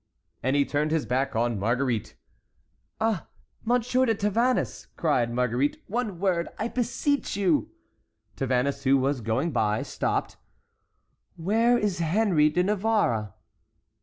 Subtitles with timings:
[0.41, 2.15] And he turned his back on Marguerite.
[2.99, 3.27] "Ah,
[3.63, 7.69] Monsieur de Tavannes!" cried Marguerite, "one word, I beseech you!"
[8.35, 10.37] Tavannes, who was going by, stopped.
[11.35, 13.35] "Where is Henry of Navarre?"